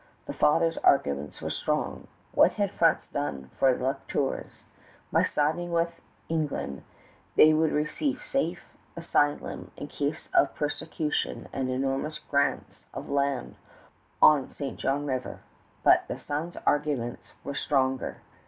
The 0.25 0.33
father's 0.33 0.79
arguments 0.79 1.43
were 1.43 1.51
strong. 1.51 2.07
What 2.31 2.53
had 2.53 2.71
France 2.71 3.07
done 3.07 3.51
for 3.59 3.71
the 3.77 3.83
La 3.83 3.95
Tours? 4.07 4.63
By 5.11 5.21
siding 5.21 5.71
with 5.71 6.01
England 6.27 6.81
they 7.35 7.53
would 7.53 7.71
receive 7.71 8.23
safe 8.23 8.63
asylum 8.97 9.69
in 9.77 9.89
case 9.89 10.27
of 10.33 10.55
persecution 10.55 11.49
and 11.53 11.69
enormous 11.69 12.17
grants 12.17 12.87
of 12.95 13.11
land 13.11 13.57
on 14.23 14.49
St. 14.49 14.79
John 14.79 15.05
River. 15.05 15.41
But 15.83 16.07
the 16.07 16.17
son's 16.17 16.57
arguments 16.65 17.33
were 17.43 17.53
stronger. 17.53 18.21